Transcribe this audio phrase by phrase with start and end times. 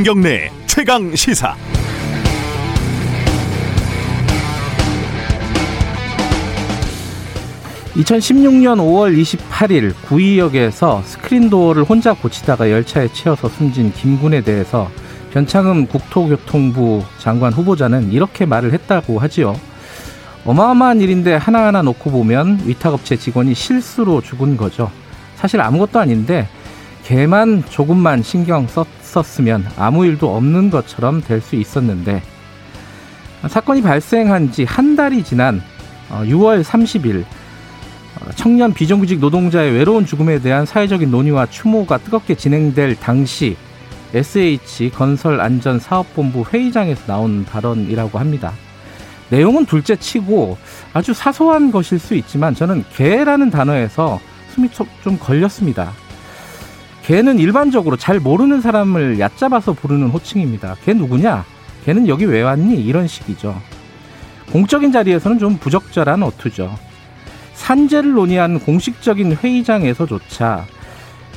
[0.00, 1.54] 김경래 최강 시사.
[7.96, 14.90] (2016년 5월 28일) 구의역에서 스크린 도어를 혼자 고치다가 열차에 치여서 숨진 김군에 대해서
[15.34, 19.54] 변창흠 국토교통부 장관 후보자는 이렇게 말을 했다고 하지요.
[20.46, 24.90] 어마어마한 일인데 하나하나 놓고 보면 위탁업체 직원이 실수로 죽은 거죠.
[25.36, 26.48] 사실 아무것도 아닌데
[27.10, 32.22] 개만 조금만 신경 썼으면 아무 일도 없는 것처럼 될 수 있었는데
[33.48, 35.60] 사건이 발생한 지 한 달이 지난
[36.08, 43.00] 6월 어, 30일 어, 청년 비정규직 노동자의 외로운 죽음에 대한 사회적인 논의와 추모가 뜨겁게 진행될
[43.00, 43.56] 당시
[44.14, 48.52] SH 건설안전사업본부 회의장에서 나온 발언이라고 합니다.
[49.30, 50.56] 내용은 둘째 치고
[50.92, 54.20] 아주 사소한 것일 수 있지만 저는 개라는 단어에서
[54.54, 54.68] 숨이
[55.02, 55.92] 좀 걸렸습니다.
[57.10, 60.76] 개는 일반적으로 잘 모르는 사람을 얕잡아서 부르는 호칭입니다.
[60.84, 61.44] 개 누구냐?
[61.84, 62.76] 개는 여기 왜 왔니?
[62.76, 63.60] 이런 식이죠.
[64.52, 66.72] 공적인 자리에서는 좀 부적절한 어투죠.
[67.54, 70.66] 산재를 논의한 공식적인 회의장에서조차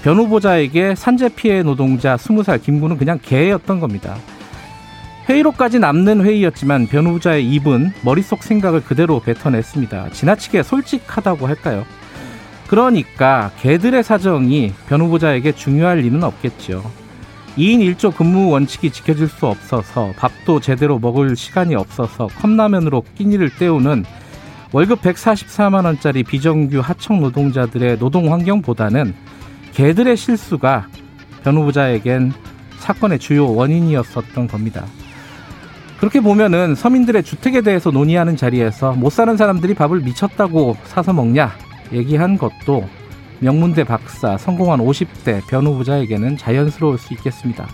[0.03, 4.15] 변호보자에게 산재 피해 노동자 20살 김구는 그냥 개였던 겁니다.
[5.27, 10.11] 회의로까지 남는 회의였지만 변호자의 입은 머릿속 생각을 그대로 뱉어냈습니다.
[10.11, 11.83] 지나치게 솔직하다고 할까요?
[12.73, 16.81] 그러니까 개들의 사정이 변호보자에게 중요할 리는 없겠죠.
[17.55, 24.05] 2인 1조 근무 원칙이 지켜질 수 없어서 밥도 제대로 먹을 시간이 없어서 컵라면으로 끼니를 때우는
[24.71, 29.13] 월급 144만 원짜리 비정규 하청 노동자들의 노동 환경보다는
[29.73, 30.87] 개들의 실수가
[31.43, 32.33] 변호보자에겐
[32.79, 34.83] 사건의 주요 원인이었었던 겁니다.
[35.99, 41.55] 그렇게 보면은 서민들의 주택에 대해서 논의하는 자리에서 못 사는 사람들이 밥을 미쳤다고 사서 먹냐
[41.91, 42.87] 얘기한 것도
[43.39, 47.67] 명문대 박사 성공한 50대 변호부자에게는 자연스러울 수 있겠습니다.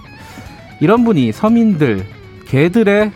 [0.79, 2.05] 이런 분이 서민들,
[2.47, 3.11] 개들의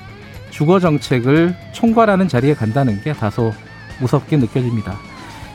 [0.51, 3.53] 주거 정책을 총괄하는 자리에 간다는 게 다소
[3.99, 4.99] 무섭게 느껴집니다.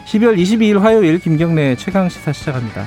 [0.07, 2.85] 12월 22일 화요일 김경래 최강 시사 시작합니다.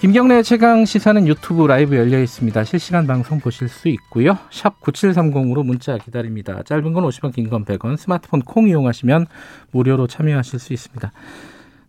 [0.00, 2.64] 김경래 최강 시사는 유튜브 라이브 열려 있습니다.
[2.64, 4.38] 실시간 방송 보실 수 있고요.
[4.50, 6.62] 샵 9730으로 문자 기다립니다.
[6.62, 9.26] 짧은 건 50원, 긴 건 100원, 스마트폰 콩 이용하시면
[9.72, 11.12] 무료로 참여하실 수 있습니다.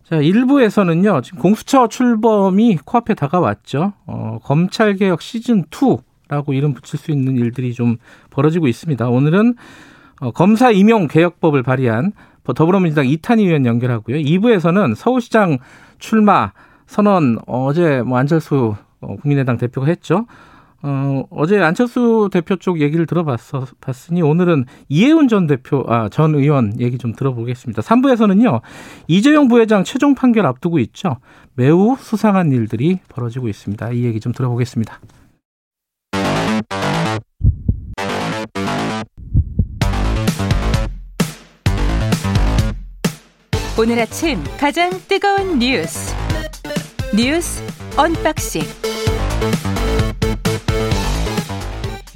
[0.04, 1.22] 자, 1부에서는요.
[1.22, 3.94] 지금 공수처 출범이 코앞에 다가왔죠.
[4.04, 7.96] 어, 검찰 개혁 시즌 2라고 이름 붙일 수 있는 일들이 좀
[8.28, 9.08] 벌어지고 있습니다.
[9.08, 9.54] 오늘은
[10.20, 12.12] 어, 검사 임용 개혁법을 발의한
[12.44, 14.18] 더불어민주당 이탄희 의원 연결하고요.
[14.18, 15.60] 2부에서는 서울시장
[15.98, 16.52] 출마
[16.92, 20.26] 선언 어제 뭐 안철수 어, 국민의당 대표가 했죠.
[20.82, 26.78] 어, 어제 안철수 대표 쪽 얘기를 들어봤어, 봤으니 오늘은 이해운 전 대표, 아, 전 의원
[26.80, 27.80] 얘기 좀 들어보겠습니다.
[27.80, 28.60] 3부에서는요,
[29.08, 31.16] 이재용 부회장 최종 판결 앞두고 있죠.
[31.54, 33.92] 매우 수상한 일들이 벌어지고 있습니다.
[33.92, 35.00] 이 얘기 좀 들어보겠습니다.
[43.78, 46.21] 오늘 아침 가장 뜨거운 뉴스.
[47.16, 47.62] 뉴스
[47.96, 48.62] unboxing.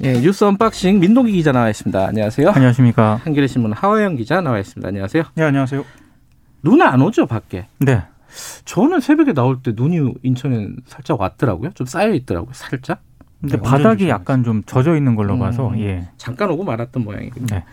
[0.03, 2.07] 예, 뉴스 unboxing 민동기 기자 나와 있습니다.
[2.07, 2.49] 안녕하세요.
[2.49, 3.19] 안녕하십니까.
[3.23, 4.87] 한겨레 신문 하어영 기자 나와 있습니다.
[4.87, 5.23] 안녕하세요.
[5.35, 5.83] 네, 안녕하세요.
[6.63, 7.67] 눈 안 오죠 밖에?
[7.79, 8.03] 네.
[8.65, 11.71] 저는 새벽에 나올 때 눈이 인천에 살짝 왔더라고요.
[11.73, 12.51] 좀 쌓여 있더라고요.
[12.53, 13.01] 살짝.
[13.39, 16.09] 근데 바닥이 약간 좀 젖어 있는 걸로 음, 봐서 예.
[16.17, 17.45] 잠깐 오고 말았던 모양이거든요.
[17.51, 17.63] 네.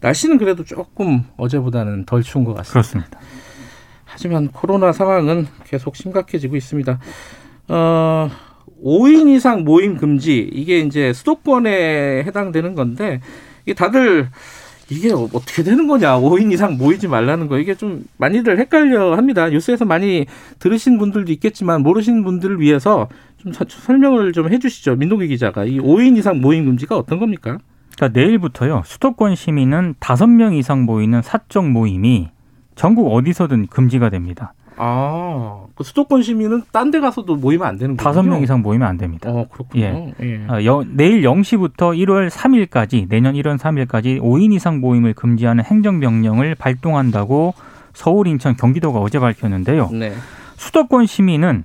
[0.00, 2.72] 날씨는 그래도 조금 어제보다는 덜 추운 것 같습니다.
[2.72, 3.18] 그렇습니다.
[4.16, 6.98] 하지만 코로나 상황은 계속 심각해지고 있습니다.
[7.68, 8.30] 어,
[8.82, 13.20] 5인 이상 모임 금지 이게 이제 수도권에 해당되는 건데
[13.64, 14.30] 이게 다들
[14.88, 19.84] 이게 어떻게 되는 거냐 5인 이상 모이지 말라는 거 이게 좀 많이들 헷갈려 합니다 뉴스에서
[19.84, 20.26] 많이
[20.60, 26.40] 들으신 분들도 있겠지만 모르시는 분들을 위해서 좀 설명을 좀 해주시죠 민동기 기자가 이 5인 이상
[26.40, 27.58] 모임 금지가 어떤 겁니까?
[27.96, 32.28] 그러니까 내일부터요 수도권 시민은 5명 이상 모이는 사적 모임이
[32.76, 34.52] 전국 어디서든 금지가 됩니다.
[34.78, 38.04] 아, 그 수도권 시민은 딴 데 가서도 모이면 안 되는 거죠?
[38.04, 39.30] 다섯 명 이상 모이면 안 됩니다.
[39.30, 39.84] 어, 그렇군요.
[39.84, 40.14] 예.
[40.20, 40.44] 예.
[40.48, 47.54] 아, 여, 내일 0시부터 1월 3일까지, 내년 1월 3일까지 5인 이상 모임을 금지하는 행정명령을 발동한다고
[47.94, 49.88] 서울, 인천, 경기도가 어제 밝혔는데요.
[49.92, 50.12] 네.
[50.56, 51.64] 수도권 시민은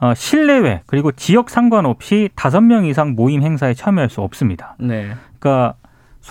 [0.00, 4.76] 어, 실내외 그리고 지역 상관없이 다섯 명 이상 모임 행사에 참여할 수 없습니다.
[4.78, 5.12] 네.
[5.40, 5.74] 그러니까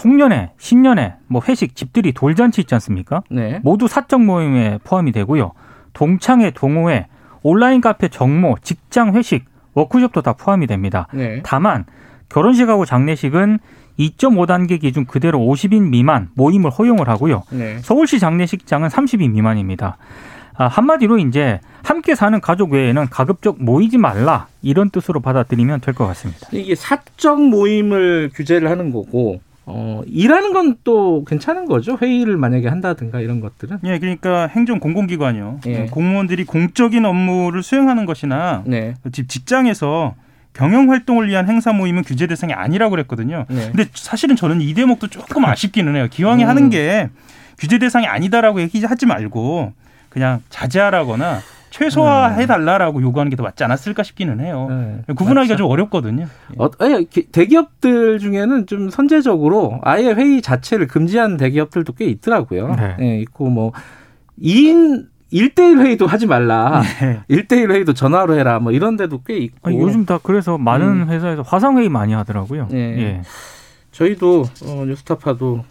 [0.03, 3.21] 송년회, 신년회, 뭐 회식, 집들이, 돌잔치 있지 않습니까?
[3.29, 3.59] 네.
[3.63, 5.51] 모두 사적 모임에 포함이 되고요.
[5.93, 7.05] 동창회, 동호회,
[7.43, 9.45] 온라인 카페 정모, 직장 회식,
[9.75, 11.07] 워크숍도 다 포함이 됩니다.
[11.13, 11.41] 네.
[11.43, 11.85] 다만
[12.29, 13.59] 결혼식하고 장례식은
[13.99, 17.43] 2.5단계 기준 그대로 50인 미만 모임을 허용을 하고요.
[17.51, 17.77] 네.
[17.77, 19.97] 서울시 장례식장은 30인 미만입니다.
[20.55, 26.07] 아, 한마디로 이제 함께 사는 가족 외에는 가급적 모이지 말라 이런 뜻으로 받아들이면 될 것
[26.07, 26.47] 같습니다.
[26.51, 31.97] 이게 사적 모임을 규제를 하는 거고 어, 일하는 건 또 괜찮은 거죠.
[32.01, 33.79] 회의를 만약에 한다든가 이런 것들은.
[33.85, 35.59] 예, 그러니까 행정 공공기관이요.
[35.67, 35.85] 예.
[35.85, 38.95] 공무원들이 공적인 업무를 수행하는 것이나 네.
[39.13, 40.15] 집 직장에서
[40.53, 43.45] 경영 활동을 위한 행사 모임은 규제 대상이 아니라고 그랬거든요.
[43.49, 43.67] 네.
[43.71, 46.07] 근데 사실은 저는 이 대목도 조금 아쉽기는 해요.
[46.11, 46.49] 기왕에 음.
[46.49, 47.09] 하는 게
[47.57, 49.73] 규제 대상이 아니다라고 얘기하지 말고
[50.09, 51.39] 그냥 자제하라거나
[51.73, 54.67] 최소화해달라라고 요구하는 게 더 맞지 않았을까 싶기는 해요.
[54.69, 55.63] 네, 구분하기가 맞죠.
[55.63, 56.27] 좀 어렵거든요.
[56.57, 62.75] 어, 아니, 대기업들 중에는 좀 선제적으로 아예 회의 자체를 금지한 대기업들도 꽤 있더라고요.
[62.75, 62.95] 네.
[62.99, 63.71] 네 있고 뭐
[64.41, 66.83] 2인 1대1 회의도 하지 말라.
[67.01, 67.21] 네.
[67.27, 68.59] 1대1 회의도 전화로 해라.
[68.59, 69.57] 뭐 이런 데도 꽤 있고.
[69.69, 71.09] 아니, 요즘 다 그래서 많은 음.
[71.09, 72.67] 회사에서 화상 회의 많이 하더라고요.
[72.69, 72.77] 네.
[72.77, 73.21] 예.
[73.91, 75.63] 저희도 어, 뉴스타파도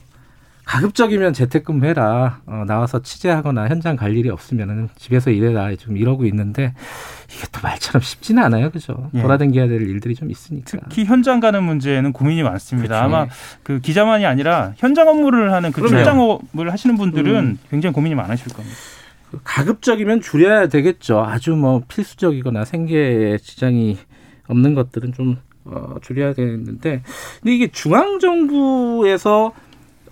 [0.65, 2.41] 가급적이면 재택근무해라.
[2.47, 5.75] 어, 나와서 취재하거나 현장 갈 일이 없으면 집에서 일해라.
[5.77, 6.75] 좀 이러고 있는데
[7.29, 9.11] 이게 또 말처럼 쉽지는 않아요, 그죠?
[9.15, 9.23] 예.
[9.23, 10.79] 돌아다녀야 될 일들이 좀 있으니까.
[10.89, 13.01] 특히 현장 가는 문제는 고민이 많습니다.
[13.01, 13.05] 그렇죠.
[13.05, 13.27] 아마
[13.63, 17.59] 그 기자만이 아니라 현장 업무를 하는 그 출장업을 하시는 분들은 음.
[17.71, 18.77] 굉장히 고민이 많으실 겁니다.
[19.31, 21.21] 그 가급적이면 줄여야 되겠죠.
[21.21, 23.99] 아주 뭐 필수적이거나 생계에 지장이
[24.47, 27.03] 없는 것들은 좀 어, 줄여야 되는데,
[27.41, 29.53] 근데 이게 중앙 정부에서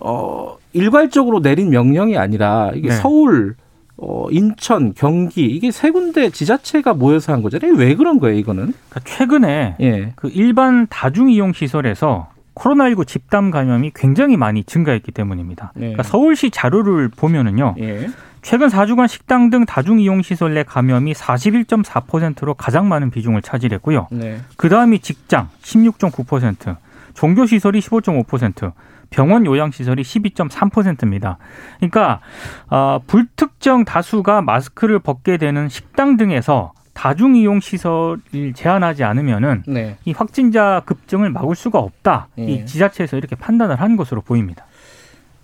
[0.01, 2.95] 어, 일괄적으로 내린 명령이 아니라 이게 네.
[2.95, 3.55] 서울,
[3.97, 7.75] 어, 인천, 경기 이게 세 군데 지자체가 모여서 한 거잖아요.
[7.75, 8.73] 왜 그런 거예요, 이거는?
[8.89, 10.13] 그러니까 최근에 예.
[10.15, 15.71] 그 일반 다중 이용 시설에서 코로나19 집단 감염이 굉장히 많이 증가했기 때문입니다.
[15.75, 15.79] 네.
[15.81, 17.75] 그러니까 서울시 자료를 보면은요.
[17.79, 18.09] 예.
[18.41, 24.07] 최근 4주간 식당 등 다중 이용 시설 내 감염이 41.4%로 가장 많은 비중을 차지했고요.
[24.09, 24.39] 네.
[24.57, 26.75] 그다음이 직장 16.9%,
[27.13, 28.73] 종교 시설이 15.5%,
[29.11, 31.37] 병원 요양 시설이 12.3%입니다.
[31.77, 32.21] 그러니까
[32.69, 39.97] 어, 불특정 다수가 마스크를 벗게 되는 식당 등에서 다중 이용 시설을 제한하지 않으면은 네.
[40.05, 42.29] 이 확진자 급증을 막을 수가 없다.
[42.37, 42.45] 네.
[42.45, 44.65] 이 지자체에서 이렇게 판단을 한 것으로 보입니다.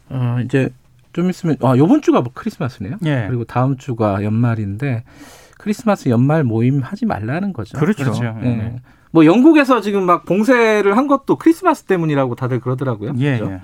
[0.10, 0.70] 어, 이제
[1.12, 2.98] 좀 있으면 아 이번 주가 뭐 크리스마스네요.
[3.02, 3.28] 네.
[3.28, 5.04] 그리고 다음 주가 연말인데
[5.58, 7.78] 크리스마스 연말 모임 하지 말라는 거죠.
[7.78, 8.04] 그렇죠.
[8.04, 8.24] 그렇죠.
[8.42, 8.78] 네.
[9.12, 13.14] 뭐 영국에서 지금 막 봉쇄를 한 것도 크리스마스 때문이라고 다들 그러더라고요.
[13.20, 13.38] 예.
[13.38, 13.54] 그렇죠?
[13.54, 13.62] 예.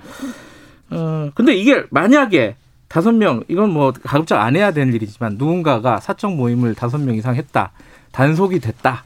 [0.96, 2.56] 어, 근데 이게 만약에
[2.88, 7.34] 다섯 명 이건 뭐 가급적 안 해야 되는 일이지만 누군가가 사적 모임을 다섯 명 이상
[7.34, 7.72] 했다
[8.12, 9.04] 단속이 됐다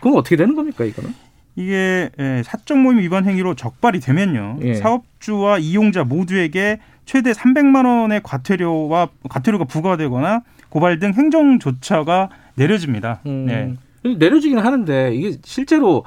[0.00, 1.12] 그럼 어떻게 되는 겁니까 이거는?
[1.56, 4.74] 이게 예, 사적 모임 위반 행위로 적발이 되면요 예.
[4.74, 13.20] 사업주와 이용자 모두에게 최대 300만 원의 과태료와 과태료가 부과되거나 고발 등 행정 조처가 내려집니다.
[13.26, 13.46] 음.
[13.46, 13.74] 네.
[14.02, 16.04] 내려지기는 하는데 이게 실제로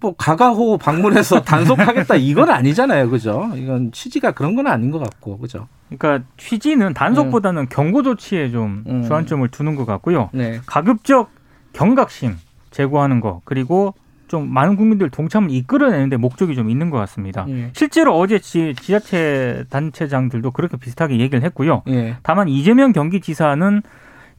[0.00, 3.50] 뭐 가가호 방문해서 단속하겠다 이건 아니잖아요, 그죠?
[3.56, 5.68] 이건 취지가 그런 건 아닌 것 같고, 그죠?
[5.88, 7.66] 그러니까 취지는 단속보다는 음.
[7.70, 9.02] 경고 조치에 좀 음.
[9.04, 10.30] 주안점을 두는 것 같고요.
[10.32, 10.60] 네.
[10.66, 11.30] 가급적
[11.72, 12.36] 경각심
[12.70, 13.94] 제고하는 거 그리고
[14.28, 17.46] 좀 많은 국민들 동참을 이끌어내는데 목적이 좀 있는 것 같습니다.
[17.48, 17.70] 예.
[17.74, 21.82] 실제로 어제 지, 지자체 단체장들도 그렇게 비슷하게 얘기를 했고요.
[21.88, 22.16] 예.
[22.22, 23.82] 다만 이재명 경기지사는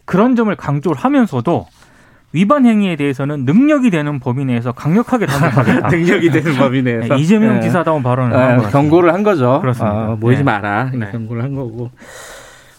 [0.03, 1.67] 그런 점을 강조를 하면서도
[2.35, 5.87] 위반 행위에 대해서는 능력이 되는 범위 내에서 강력하게 단속하겠다.
[5.95, 7.61] 능력이 되는 범위 내에서 네, 이재명 네.
[7.61, 9.59] 지사다운 발언을 네, 한 경고를 한 거죠.
[9.61, 9.95] 그렇습니다.
[9.97, 10.43] 아, 모이지 네.
[10.43, 10.91] 마라.
[10.93, 11.11] 네.
[11.11, 11.89] 경고를 한 거고.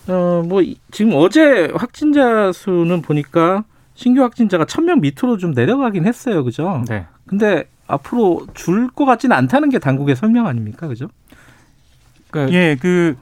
[0.08, 6.44] 어, 뭐 지금 어제 확진자 수는 보니까 신규 확진자가 천 명 밑으로 좀 내려가긴 했어요.
[6.44, 6.84] 그죠?
[6.88, 7.06] 네.
[7.26, 10.86] 근데 앞으로 줄 것 같지는 않다는 게 당국의 설명 아닙니까?
[10.86, 11.08] 그죠?
[12.30, 13.16] 그러니까 예, 그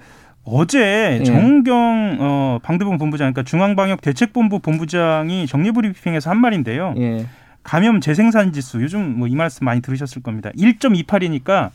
[0.45, 1.25] 어제 예.
[1.25, 6.95] 정경 어, 방대본 본부장 그러니까 중앙방역대책본부 본부장이 정례브리핑에서 한 말인데요.
[6.99, 7.27] 예.
[7.63, 10.51] 감염 재생산 지수 요즘 뭐 이 말씀 많이 들으셨을 겁니다.
[10.57, 11.71] 1.28이니까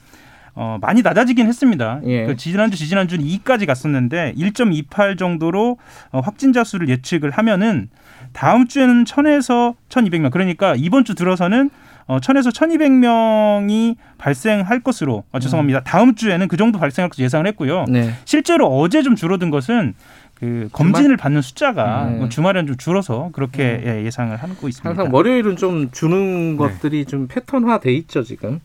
[0.54, 2.00] 어, 많이 낮아지긴 했습니다.
[2.06, 2.26] 예.
[2.26, 5.78] 그 지난주 지지난주는 2까지 갔었는데 1.28 정도로
[6.12, 7.90] 어, 확진자 수를 예측을 하면은
[8.34, 11.70] 다음 주에는 1000에서 1200명 그러니까 이번 주 들어서는
[12.10, 15.82] 어, 1000에서 1200명이 발생할 것으로 아, 죄송합니다.
[15.82, 17.86] 다음 주에는 그 정도 발생할 것으로 예상을 했고요.
[17.88, 18.12] 네.
[18.26, 19.94] 실제로 어제 좀 줄어든 것은
[20.34, 21.18] 그 검진을 주말?
[21.18, 22.18] 받는 숫자가 네.
[22.18, 24.06] 뭐 주말에는 좀 줄어서 그렇게 네.
[24.06, 24.90] 예, 상을 하고 있습니다.
[24.90, 26.58] 항상 월요일은 좀 주는 네.
[26.58, 28.60] 것들이 좀 패턴화돼 있죠 지금.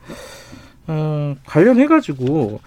[0.86, 2.60] 어, 관련해 가지고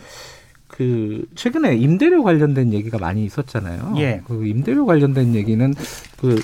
[0.68, 3.96] 그 최근에 임대료 관련된 얘기가 많이 있었잖아요.
[3.98, 4.22] 예.
[4.28, 5.74] 그 임대료 관련된 얘기는
[6.20, 6.40] 그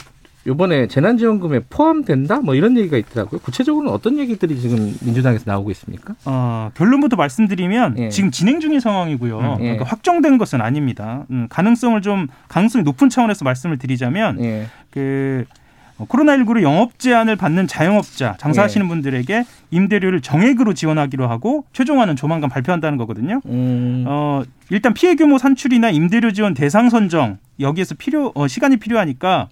[0.45, 2.41] 요번에 재난지원금에 포함된다?
[2.41, 3.39] 뭐 이런 얘기가 있더라고요.
[3.41, 6.15] 구체적으로는 어떤 얘기들이 지금 민주당에서 나오고 있습니까?
[6.25, 8.09] 어, 결론부터 말씀드리면 예.
[8.09, 9.39] 지금 진행 중인 상황이고요.
[9.39, 9.63] 음, 예.
[9.63, 11.25] 그러니까 확정된 것은 아닙니다.
[11.31, 14.67] 음, 가능성을 좀 가능성이 높은 차원에서 말씀을 드리자면 예.
[14.89, 15.45] 그
[15.97, 18.89] 코로나19로 영업 제한을 받는 자영업자, 장사하시는 네.
[18.89, 23.41] 분들에게 임대료를 정액으로 지원하기로 하고 최종안은 조만간 발표한다는 거거든요.
[23.45, 24.03] 음.
[24.07, 29.49] 어, 일단 피해 규모 산출이나 임대료 지원 대상 선정 여기에서 필요 어, 시간이 필요하니까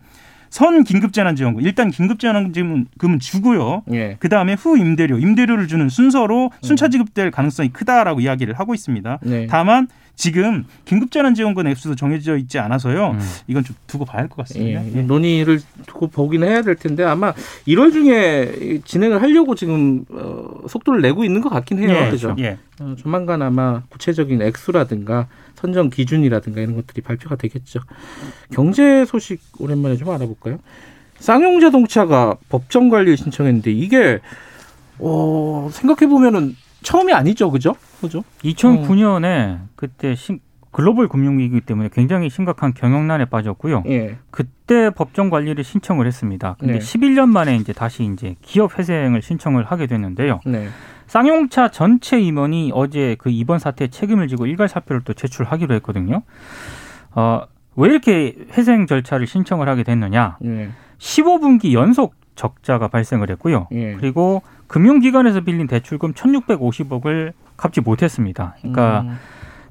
[0.52, 3.84] 선 긴급재난지원금 일단 긴급재난지원금은 주고요.
[3.94, 4.18] 예.
[4.20, 9.20] 그 다음에 후 임대료, 임대료를 주는 순서로 순차 지급될 가능성이 크다라고 이야기를 하고 있습니다.
[9.24, 9.48] 네.
[9.48, 13.12] 다만 지금 긴급재난지원금 액수도 정해져 있지 않아서요.
[13.12, 13.20] 음.
[13.48, 14.86] 이건 좀 두고 봐야 할 것 같습니다.
[14.86, 14.92] 예.
[14.98, 15.02] 예.
[15.02, 15.62] 논의를
[16.02, 17.34] 두고 보긴 해야 될 텐데 아마
[17.68, 21.96] 1월 중에 진행을 하려고 지금 어, 속도를 내고 있는 것 같긴 해요.
[21.96, 22.10] 예.
[22.10, 22.36] 그죠?
[22.40, 22.58] 예.
[22.80, 27.82] 어, 조만간 아마 구체적인 액수라든가 선정 기준이라든가 이런 것들이 발표가 되겠죠.
[28.52, 30.58] 경제 소식 오랜만에 좀 알아볼까요?
[31.20, 34.20] 쌍용 자동차가 법정 관리를 신청했는데 이게
[34.98, 37.76] 어, 생각해 보면은 처음이 아니죠, 그죠?
[38.02, 38.24] 그죠?
[38.44, 39.68] 2009년에 어.
[39.76, 40.40] 그때 신,
[40.72, 43.84] 글로벌 금융위기 때문에 굉장히 심각한 경영난에 빠졌고요.
[43.88, 44.18] 예.
[44.30, 46.56] 그때 법정 관리를 신청을 했습니다.
[46.60, 46.80] 근데 네.
[46.80, 50.40] 11년 만에 이제 다시 이제 기업 회생을 신청을 하게 됐는데요.
[50.46, 50.70] 네.
[51.08, 56.22] 쌍용차 전체 임원이 어제 그 이번 사태에 책임을 지고 일괄 사표를 또 제출하기로 했거든요.
[57.14, 57.42] 어,
[57.76, 60.38] 왜 이렇게 회생 절차를 신청을 하게 됐느냐?
[60.46, 60.70] 예.
[61.00, 63.68] 15분기 연속 적자가 발생을 했고요.
[63.74, 63.96] 예.
[63.96, 68.56] 그리고 금융기관에서 빌린 대출금 1,650억을 갚지 못했습니다.
[68.62, 69.18] 그러니까 음.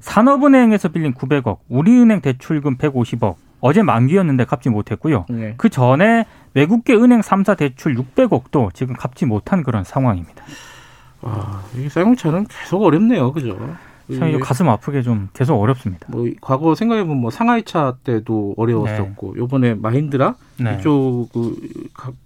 [0.01, 5.25] 산업은행에서 빌린 900억, 우리은행 대출금 150억, 어제 만기였는데 갚지 못했고요.
[5.29, 5.53] 네.
[5.57, 10.43] 그 전에 외국계 은행 3사 대출 600억도 지금 갚지 못한 그런 상황입니다.
[11.21, 13.31] 아, 이 쌍용차는 계속 어렵네요.
[13.31, 13.57] 그죠?
[14.17, 16.07] 참 가슴 아프게 좀 계속 어렵습니다.
[16.09, 19.39] 뭐 과거 생각해 보면 뭐 상하이차 때도 어려웠었고 네.
[19.39, 20.77] 요번에 마힌드라 네.
[20.79, 21.55] 이쪽 그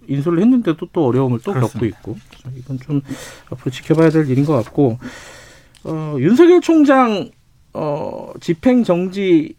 [0.08, 1.96] 인수를 했는데도 또 어려움을 또 그렇습니다.
[1.96, 3.00] 겪고 있고 이건 좀
[3.52, 4.98] 앞으로 지켜봐야 될 일인 것 같고
[5.84, 7.30] 어, 윤석열 총장
[7.76, 9.54] 어, 집행 정지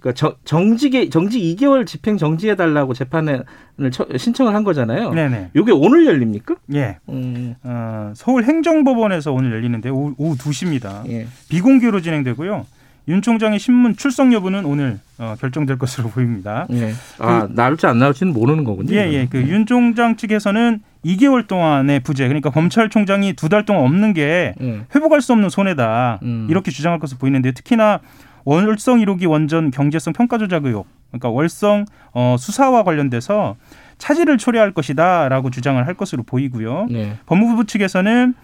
[0.00, 3.44] 그러니까 정직에 정직 2개월 집행 정지해 달라고 재판을
[3.92, 5.12] 처, 신청을 한 거잖아요.
[5.12, 5.50] 네네.
[5.54, 6.56] 이게 오늘 열립니까?
[6.74, 6.98] 예.
[7.10, 7.54] 음.
[7.62, 11.06] 어, 서울 행정법원에서 오늘 열리는데 오후, 오후 2시입니다.
[11.10, 11.26] 예.
[11.50, 12.66] 비공개로 진행되고요.
[13.08, 16.66] 윤 총장의 신문 출석 여부는 오늘 어, 결정될 것으로 보입니다.
[16.72, 16.92] 예.
[17.18, 18.94] 아 그, 나올지 안 나올지는 모르는 거군요.
[18.94, 19.26] 예, 예.
[19.26, 19.64] 그윤 예.
[19.66, 24.80] 총장 측에서는 2개월 동안의 부재, 그러니까 검찰총장이 두 달 동안 없는 게 예.
[24.94, 26.46] 회복할 수 없는 손해다 음.
[26.50, 28.00] 이렇게 주장할 것으로 보이는데 특히나
[28.44, 33.56] 월성 1호기 원전 경제성 평가 조작 의혹, 그러니까 월성 어, 수사와 관련돼서
[33.98, 36.86] 차질을 초래할 것이다라고 주장을 할 것으로 보이고요.
[36.90, 37.12] 네.
[37.26, 38.34] 법무부 측에서는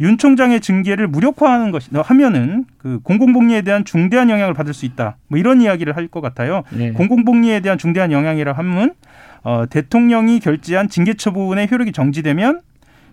[0.00, 5.16] 윤 총장의 징계를 무력화하는 것이 하면은 그 공공복리에 대한 중대한 영향을 받을 수 있다.
[5.28, 6.62] 뭐 이런 이야기를 할 것 같아요.
[6.70, 6.92] 네.
[6.92, 8.94] 공공복리에 대한 중대한 영향이라 하면
[9.42, 12.60] 어, 대통령이 결재한 징계 처분의 효력이 정지되면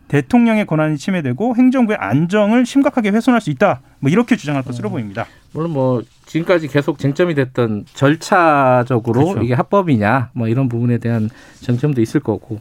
[0.07, 3.81] 대통령의 권한이 침해되고 행정부의 안정을 심각하게 훼손할 수 있다.
[3.99, 4.91] 뭐 이렇게 주장할 것으로 음.
[4.91, 5.25] 보입니다.
[5.51, 9.43] 물론 뭐 지금까지 계속 쟁점이 됐던 절차적으로 그렇죠.
[9.43, 11.29] 이게 합법이냐 뭐 이런 부분에 대한
[11.61, 12.59] 쟁점도 있을 거고.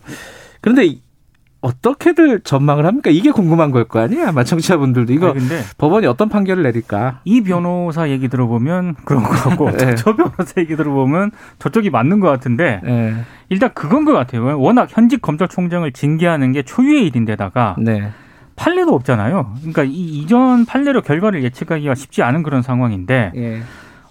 [0.60, 0.96] 그런데
[1.60, 3.10] 어떻게들 전망을 합니까?
[3.10, 4.26] 이게 궁금한 걸 거 아니에요?
[4.28, 7.20] 아마 청취자분들도 이거 근데 법원이 어떤 판결을 내릴까?
[7.24, 9.94] 이 변호사 얘기 들어보면 그런 거 같고 네.
[9.94, 13.14] 저 변호사 얘기 들어보면 저쪽이 맞는 것 같은데 네.
[13.48, 14.60] 일단 그건 것 같아요.
[14.60, 18.10] 워낙 현직 검찰총장을 징계하는 게 초유의 일인데다가 네.
[18.56, 19.54] 판례도 없잖아요.
[19.58, 23.62] 그러니까 이 이전 판례로 결과를 예측하기가 쉽지 않은 그런 상황인데 예.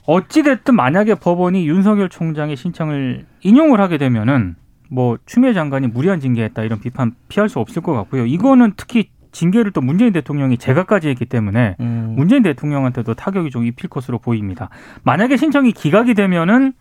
[0.06, 4.56] 어찌 됐든 만약에 법원이 윤석열 총장의 신청을 인용을 하게 되면은
[4.90, 8.26] 뭐 추미애 장관이 무리한 징계했다 이런 비판 피할 수 없을 것 같고요.
[8.26, 12.14] 이거는 특히 징계를 또 문재인 대통령이 제각까지 했기 때문에 음.
[12.16, 14.70] 문재인 대통령한테도 타격이 좀 입힐 것으로 보입니다.
[15.04, 16.74] 만약에 신청이 기각이 되면은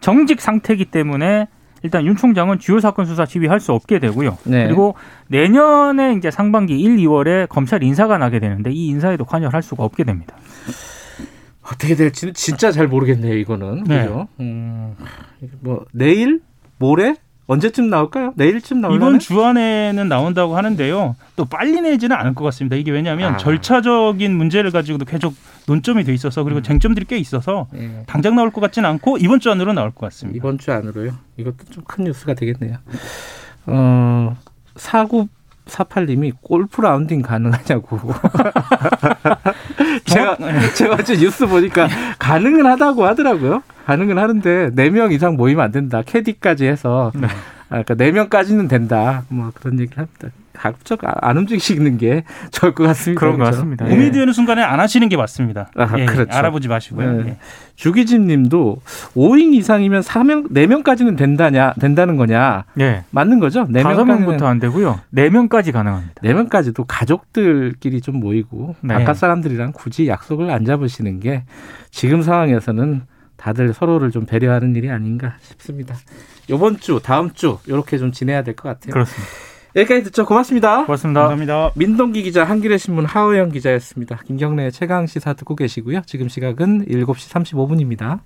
[0.00, 1.48] 정직 상태이기 때문에
[1.82, 4.38] 일단 윤 총장은 주요 사건 수사 지휘할 수 없게 되고요.
[4.44, 4.64] 네.
[4.64, 4.94] 그리고
[5.28, 10.04] 내년에 이제 상반기 1, 2월에 검찰 인사가 나게 되는데 이 인사에도 관여를 할 수가 없게
[10.04, 10.36] 됩니다.
[11.62, 13.34] 어떻게 될지는 진짜 잘 모르겠네요.
[13.34, 14.02] 이거는 네.
[14.02, 14.28] 그죠?
[14.40, 14.94] 음,
[15.60, 16.40] 뭐 내일,
[16.78, 17.16] 모레
[17.48, 18.32] 언제쯤 나올까요?
[18.36, 18.96] 내일쯤 나올까요?
[18.96, 21.16] 이번 주 안에는 나온다고 하는데요.
[21.34, 22.76] 또 빨리 내지는 않을 것 같습니다.
[22.76, 23.36] 이게 왜냐하면 아.
[23.38, 25.34] 절차적인 문제를 가지고도 계속
[25.66, 26.62] 논점이 돼 있어서 그리고 음.
[26.62, 28.04] 쟁점들이 꽤 있어서 네.
[28.06, 30.36] 당장 나올 것 같지는 않고 이번 주 안으로 나올 것 같습니다.
[30.36, 31.12] 이번 주 안으로요?
[31.38, 32.76] 이것도 좀 큰 뉴스가 되겠네요.
[33.66, 34.36] 어,
[34.76, 35.26] 사구
[35.66, 37.98] 48님이 골프 라운딩 가능하냐고.
[40.04, 40.36] 제가,
[40.74, 41.88] 제가 어제 뉴스 보니까
[42.18, 43.62] 가능은 하다고 하더라고요.
[43.88, 46.02] 가능은 하는데 4명 이상 모이면 안 된다.
[46.04, 47.10] 캐디까지 해서.
[47.14, 47.26] 네.
[47.70, 49.22] 아, 그러니까 4명까지는 된다.
[49.28, 50.28] 뭐 그런 얘기를 합니다.
[50.52, 53.18] 가급적 안 움직이시는 게 좋을 것 같습니다.
[53.18, 53.50] 그런 그렇죠?
[53.50, 53.84] 것 같습니다.
[53.86, 54.10] 고민이 예.
[54.10, 55.70] 되는 순간에 안 하시는 게 맞습니다.
[55.74, 56.36] 아, 예, 그렇죠.
[56.36, 57.12] 알아보지 마시고요.
[57.12, 57.28] 네.
[57.28, 57.36] 예.
[57.76, 58.82] 주기진 님도
[59.16, 62.64] 5인 이상이면 4명, 4명까지는 된다냐, 된다는 거냐.
[62.80, 63.04] 예.
[63.10, 63.66] 맞는 거죠?
[63.68, 65.00] 4명부터 안 되고요.
[65.14, 66.20] 4명까지 가능합니다.
[66.22, 68.94] 4명까지도 가족들끼리 좀 모이고 네.
[68.94, 71.44] 바깥 사람들이랑 굳이 약속을 안 잡으시는 게
[71.90, 73.02] 지금 상황에서는
[73.38, 75.94] 다들 서로를 좀 배려하는 일이 아닌가 싶습니다.
[76.50, 78.92] 이번 주, 다음 주 이렇게 좀 지내야 될 것 같아요.
[78.92, 79.28] 그렇습니다.
[79.76, 80.26] 여기까지 듣죠.
[80.26, 80.84] 고맙습니다.
[80.86, 81.20] 고맙습니다.
[81.20, 81.70] 감사합니다.
[81.76, 84.18] 민동기 기자, 한겨레 신문 하우영 기자였습니다.
[84.26, 86.02] 김경래 최강 시사 듣고 계시고요.
[86.06, 88.20] 지금 시각은 7시 35분입니다.